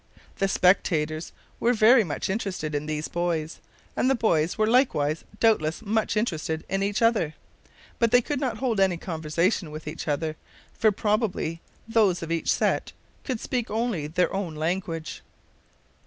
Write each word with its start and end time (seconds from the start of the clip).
The 0.37 0.47
spectators 0.47 1.31
were 1.59 1.73
very 1.73 2.03
much 2.03 2.27
interested 2.27 2.73
in 2.73 2.87
these 2.87 3.07
boys, 3.07 3.59
and 3.95 4.09
the 4.09 4.15
boys 4.15 4.57
were 4.57 4.65
likewise 4.65 5.23
doubtless 5.39 5.83
much 5.83 6.17
interested 6.17 6.65
in 6.67 6.81
each 6.81 7.03
other; 7.03 7.35
but 7.99 8.09
they 8.09 8.19
could 8.23 8.39
not 8.39 8.57
hold 8.57 8.79
any 8.79 8.97
conversation 8.97 9.69
with 9.69 9.87
each 9.87 10.07
other, 10.07 10.37
for 10.73 10.91
probably 10.91 11.61
those 11.87 12.23
of 12.23 12.31
each 12.31 12.51
set 12.51 12.93
could 13.23 13.39
speak 13.39 13.69
only 13.69 14.07
their 14.07 14.33
own 14.33 14.55
language. 14.55 15.21